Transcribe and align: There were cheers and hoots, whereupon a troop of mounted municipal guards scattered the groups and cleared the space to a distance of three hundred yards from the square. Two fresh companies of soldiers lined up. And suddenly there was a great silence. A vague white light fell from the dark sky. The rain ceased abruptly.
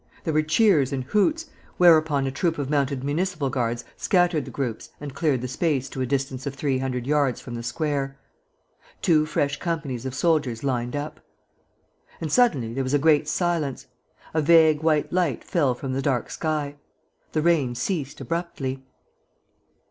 There 0.23 0.33
were 0.33 0.41
cheers 0.41 0.91
and 0.91 1.03
hoots, 1.03 1.45
whereupon 1.77 2.25
a 2.25 2.31
troop 2.31 2.57
of 2.57 2.71
mounted 2.71 3.03
municipal 3.03 3.51
guards 3.51 3.85
scattered 3.97 4.45
the 4.45 4.49
groups 4.49 4.89
and 4.99 5.13
cleared 5.13 5.41
the 5.41 5.47
space 5.47 5.87
to 5.89 6.01
a 6.01 6.07
distance 6.07 6.47
of 6.47 6.55
three 6.55 6.79
hundred 6.79 7.05
yards 7.05 7.39
from 7.39 7.53
the 7.53 7.61
square. 7.61 8.17
Two 9.03 9.27
fresh 9.27 9.59
companies 9.59 10.03
of 10.07 10.15
soldiers 10.15 10.63
lined 10.63 10.95
up. 10.95 11.19
And 12.19 12.31
suddenly 12.31 12.73
there 12.73 12.83
was 12.83 12.95
a 12.95 12.97
great 12.97 13.27
silence. 13.27 13.85
A 14.33 14.41
vague 14.41 14.81
white 14.81 15.13
light 15.13 15.43
fell 15.43 15.75
from 15.75 15.93
the 15.93 16.01
dark 16.01 16.31
sky. 16.31 16.77
The 17.33 17.43
rain 17.43 17.75
ceased 17.75 18.19
abruptly. 18.19 18.83